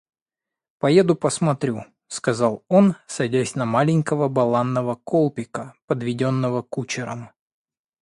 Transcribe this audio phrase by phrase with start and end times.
[0.79, 7.29] Поеду посмотрю,— сказал он, садясь на маленького буланого Колпика, подведенного кучером.